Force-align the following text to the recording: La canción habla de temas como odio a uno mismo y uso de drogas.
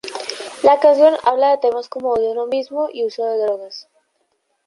La 0.63 0.79
canción 0.79 1.13
habla 1.25 1.51
de 1.51 1.57
temas 1.59 1.87
como 1.87 2.09
odio 2.13 2.29
a 2.29 2.31
uno 2.31 2.47
mismo 2.47 2.89
y 2.91 3.05
uso 3.05 3.23
de 3.23 3.37
drogas. 3.45 3.87